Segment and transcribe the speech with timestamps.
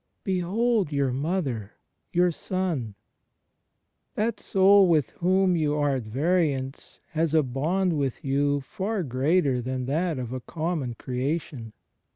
[0.23, 1.73] "Behold your Mother...
[2.11, 2.95] your son!"
[4.15, 9.61] That soul with whom you are at variance has a bond with you far greater
[9.61, 11.73] than that of a common creation.